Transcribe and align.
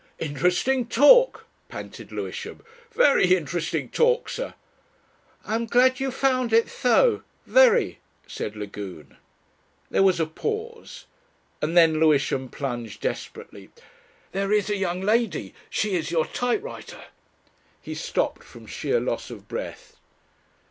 "Interesting 0.17 0.87
talk," 0.87 1.45
panted 1.69 2.11
Lewisham. 2.11 2.63
"Very 2.91 3.35
interesting 3.35 3.87
talk, 3.87 4.29
sir." 4.29 4.55
"I'm 5.45 5.67
glad 5.67 5.99
you 5.99 6.09
found 6.09 6.51
it 6.53 6.67
so 6.69 7.21
very," 7.45 7.99
said 8.25 8.55
Lagune. 8.55 9.17
There 9.91 10.01
was 10.01 10.19
a 10.19 10.25
pause, 10.25 11.05
and 11.61 11.77
then 11.77 11.99
Lewisham 11.99 12.49
plunged 12.49 12.99
desperately. 13.01 13.69
"There 14.31 14.51
is 14.51 14.71
a 14.71 14.75
young 14.75 15.01
lady 15.01 15.53
she 15.69 15.93
is 15.93 16.09
your 16.09 16.25
typewriter...." 16.25 17.03
He 17.79 17.93
stopped 17.93 18.43
from 18.43 18.65
sheer 18.65 18.99
loss 18.99 19.29
of 19.29 19.47
breath. 19.47 19.97